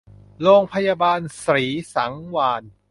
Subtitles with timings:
[0.41, 1.63] โรงพยาบาลศรี
[1.95, 2.71] สังวาลย์